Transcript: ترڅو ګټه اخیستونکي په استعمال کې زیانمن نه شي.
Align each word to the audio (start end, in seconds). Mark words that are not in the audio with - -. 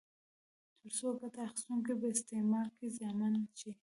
ترڅو 0.79 1.07
ګټه 1.19 1.41
اخیستونکي 1.47 1.93
په 1.99 2.05
استعمال 2.15 2.67
کې 2.77 2.85
زیانمن 2.97 3.33
نه 3.43 3.51
شي. 3.59 3.71